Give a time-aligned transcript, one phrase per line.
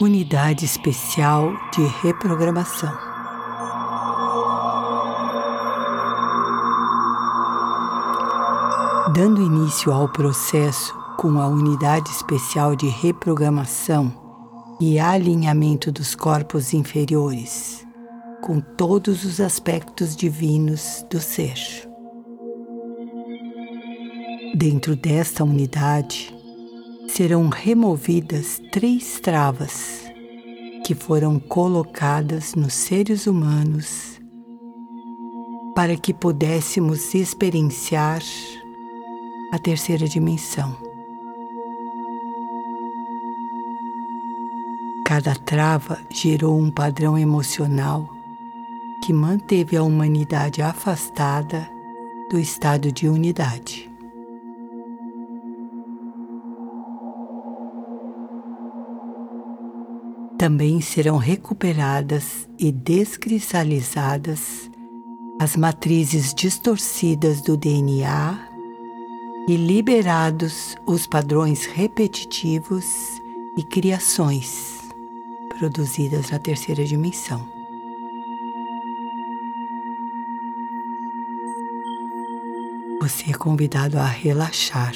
[0.00, 2.92] Unidade Especial de Reprogramação.
[9.14, 14.12] Dando início ao processo com a Unidade Especial de Reprogramação
[14.80, 17.86] e alinhamento dos corpos inferiores,
[18.42, 21.54] com todos os aspectos divinos do ser.
[24.56, 26.39] Dentro desta unidade,
[27.14, 30.04] serão removidas três travas
[30.86, 34.20] que foram colocadas nos seres humanos
[35.74, 38.22] para que pudéssemos experienciar
[39.52, 40.76] a terceira dimensão.
[45.04, 48.08] Cada trava gerou um padrão emocional
[49.02, 51.68] que manteve a humanidade afastada
[52.30, 53.89] do estado de unidade.
[60.40, 64.70] Também serão recuperadas e descristalizadas
[65.38, 68.40] as matrizes distorcidas do DNA
[69.46, 73.20] e liberados os padrões repetitivos
[73.54, 74.78] e criações
[75.58, 77.46] produzidas na terceira dimensão.
[83.02, 84.94] Você é convidado a relaxar,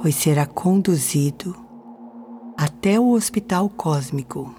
[0.00, 1.68] pois será conduzido
[2.80, 4.54] até o hospital cósmico,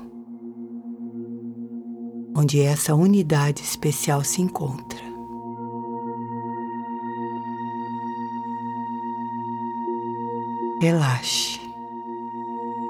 [2.38, 5.02] onde essa unidade especial se encontra.
[10.80, 11.60] Relaxe.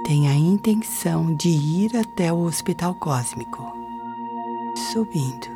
[0.04, 3.64] Tenha a intenção de ir até o hospital cósmico,
[4.92, 5.48] subindo.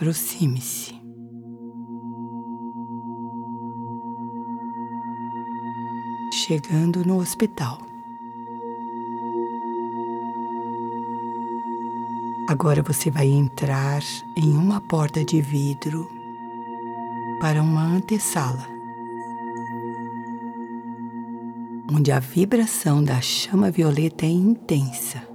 [0.00, 0.94] Aproxime-se.
[6.32, 7.78] Chegando no hospital.
[12.48, 14.00] Agora você vai entrar
[14.34, 16.10] em uma porta de vidro
[17.38, 18.66] para uma antessala,
[21.92, 25.29] onde a vibração da chama violeta é intensa.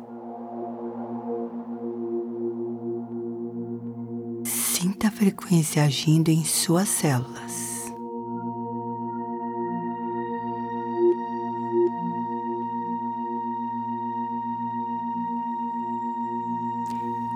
[5.26, 7.92] Frequência agindo em suas células.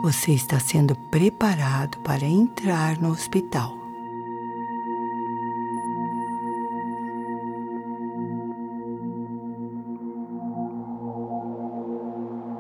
[0.04, 3.76] Você está sendo preparado para entrar no hospital.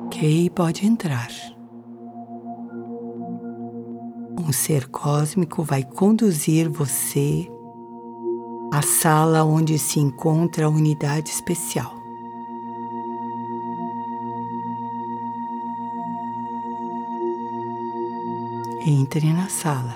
[0.09, 1.29] Kay pode entrar.
[4.49, 7.47] Um ser cósmico vai conduzir você
[8.73, 11.93] à sala onde se encontra a unidade especial.
[18.87, 19.95] Entre na sala.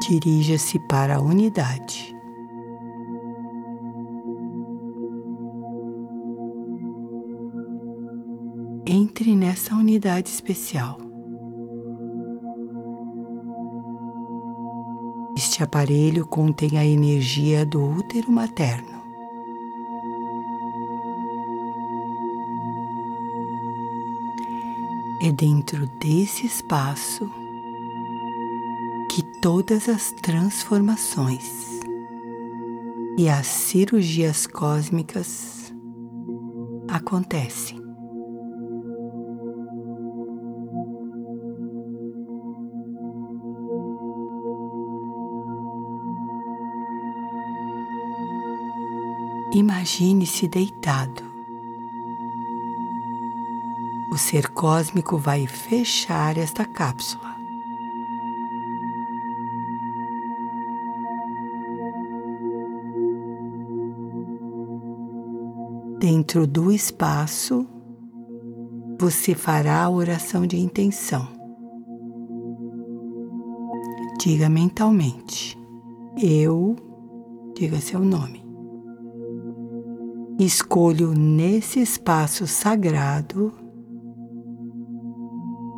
[0.00, 2.16] Dirija-se para a unidade.
[8.86, 11.09] Entre nessa unidade especial.
[15.62, 18.98] Aparelho contém a energia do útero materno.
[25.22, 27.30] É dentro desse espaço
[29.10, 31.82] que todas as transformações
[33.18, 35.74] e as cirurgias cósmicas
[36.88, 37.79] acontecem.
[49.52, 51.24] Imagine-se deitado.
[54.12, 57.34] O ser cósmico vai fechar esta cápsula.
[65.98, 67.66] Dentro do espaço,
[69.00, 71.26] você fará a oração de intenção.
[74.20, 75.58] Diga mentalmente:
[76.16, 76.76] Eu,
[77.56, 78.49] diga seu nome
[80.44, 83.52] escolho nesse espaço sagrado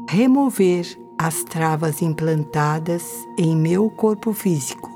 [0.08, 0.86] remover
[1.18, 4.90] as travas implantadas em meu corpo físico,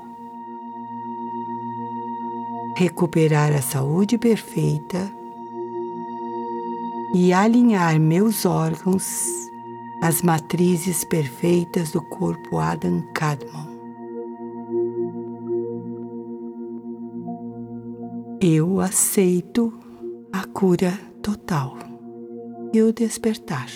[2.75, 5.11] recuperar a saúde perfeita
[7.13, 9.49] e alinhar meus órgãos
[10.01, 13.66] às matrizes perfeitas do corpo Adam Kadmon.
[18.39, 19.73] Eu aceito
[20.31, 20.91] a cura
[21.23, 21.75] total
[22.71, 23.67] e o despertar.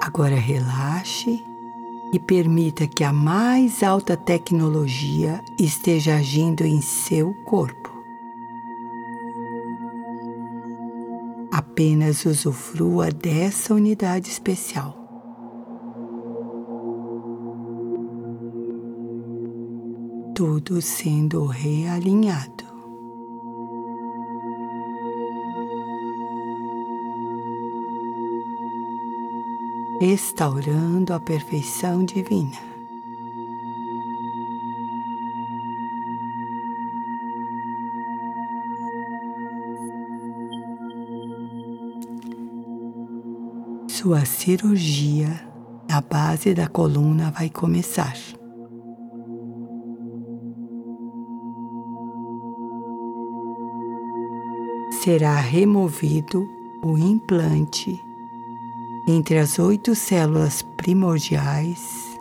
[0.00, 1.44] Agora relaxe
[2.10, 7.83] e permita que a mais alta tecnologia esteja agindo em seu corpo.
[11.74, 14.96] Apenas usufrua dessa unidade especial.
[20.36, 22.62] Tudo sendo realinhado.
[30.00, 32.73] restaurando a perfeição divina.
[44.04, 45.48] Sua cirurgia
[45.88, 48.14] na base da coluna vai começar.
[55.02, 56.46] Será removido
[56.84, 57.98] o implante
[59.08, 62.18] entre as oito células primordiais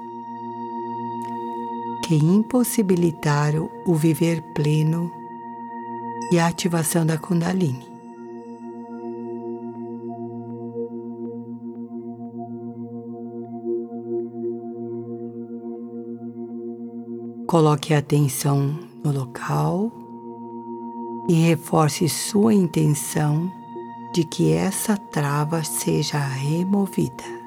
[2.06, 5.12] que impossibilitaram o viver pleno
[6.31, 7.93] e a ativação da Kundalini.
[17.53, 19.91] Coloque a atenção no local
[21.29, 23.47] e reforce sua intenção
[24.11, 27.43] de que essa trava seja removida.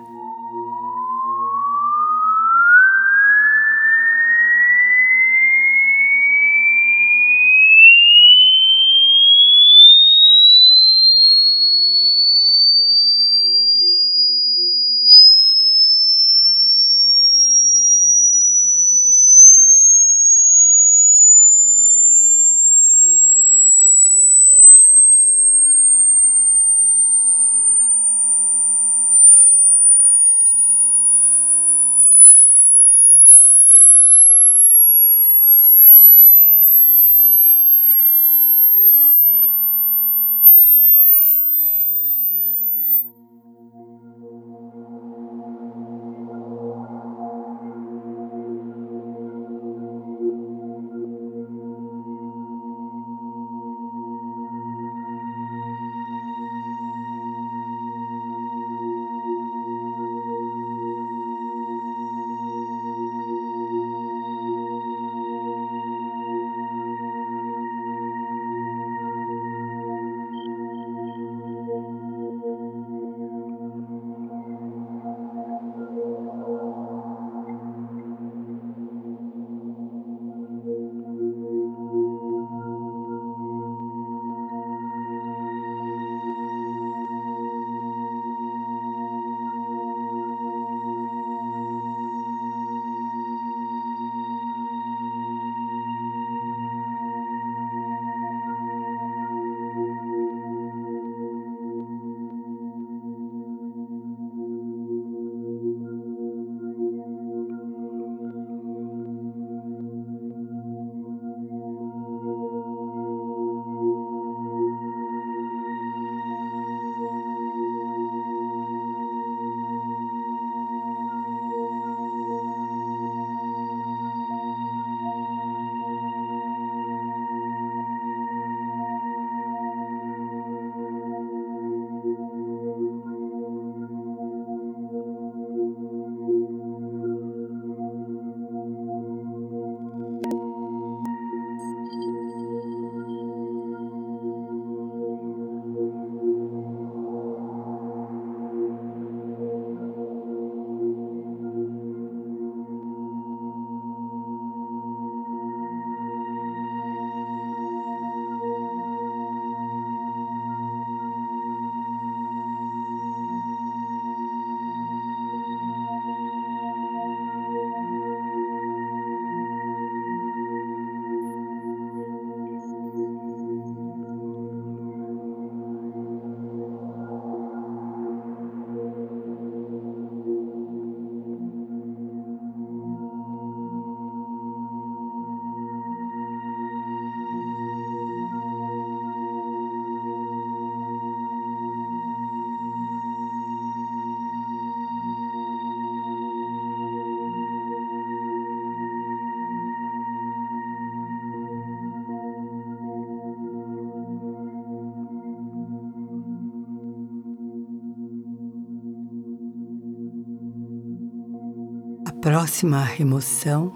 [212.26, 213.70] Próxima remoção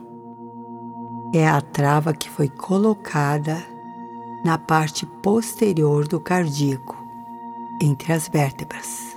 [1.33, 3.65] é a trava que foi colocada
[4.45, 6.99] na parte posterior do cardíaco,
[7.81, 9.17] entre as vértebras.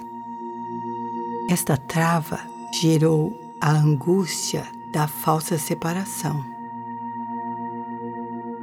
[1.49, 6.39] Esta trava gerou a angústia da falsa separação.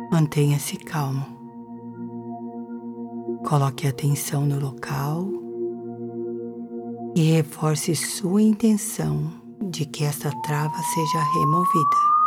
[0.09, 1.27] Mantenha-se calmo.
[3.45, 5.29] Coloque atenção no local
[7.17, 12.20] e reforce sua intenção de que esta trava seja removida.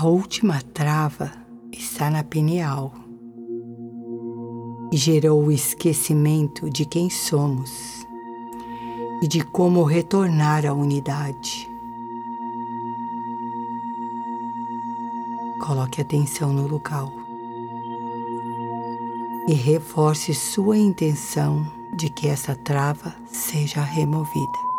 [0.00, 1.30] A última trava
[1.70, 2.90] está na pineal
[4.90, 7.70] e gerou o esquecimento de quem somos
[9.22, 11.68] e de como retornar à unidade.
[15.60, 17.12] Coloque atenção no local
[19.46, 24.69] e reforce sua intenção de que essa trava seja removida.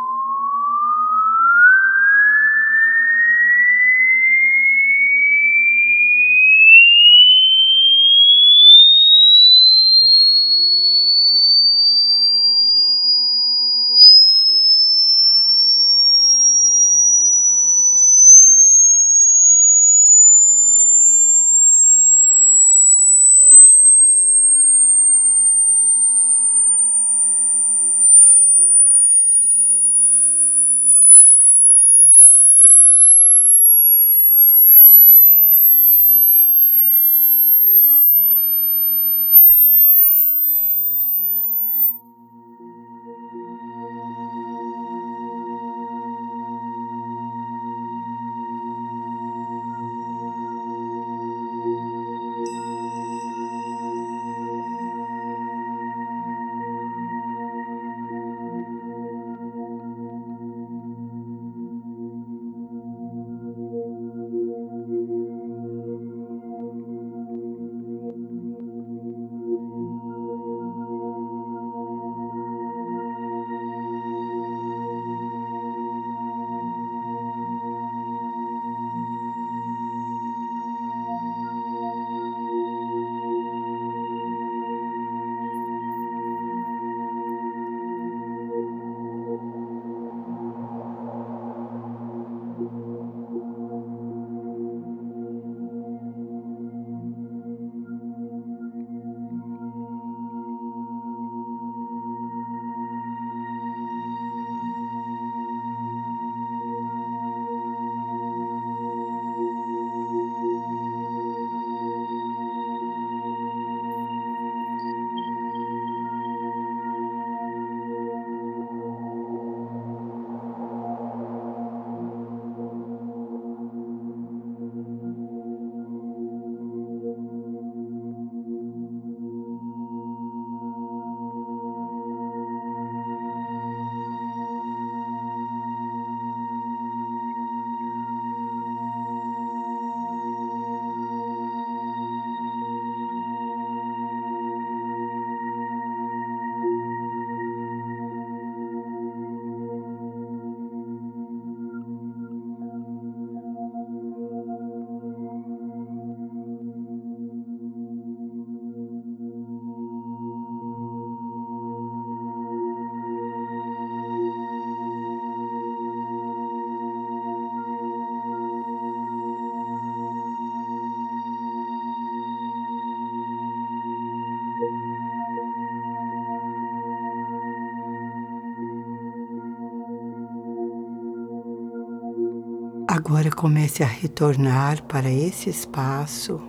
[182.91, 186.41] Agora comece a retornar para esse espaço,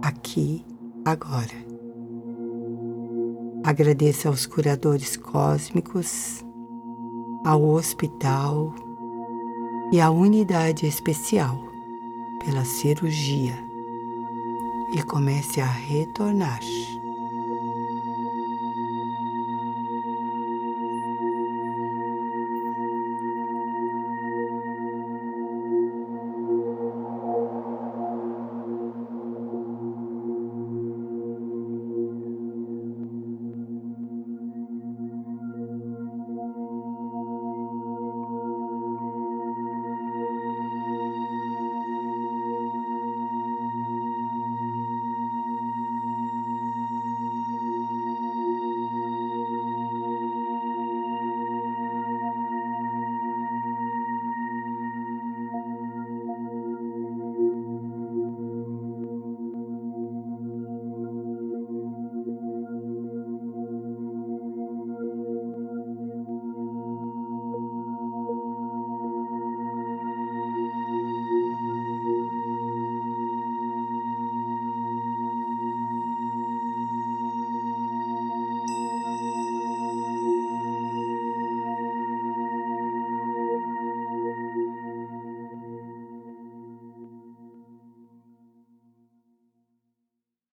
[0.00, 0.64] aqui,
[1.04, 1.50] agora.
[3.64, 6.44] Agradeça aos curadores cósmicos,
[7.44, 8.72] ao hospital
[9.92, 11.60] e à unidade especial
[12.44, 13.58] pela cirurgia
[14.94, 16.60] e comece a retornar.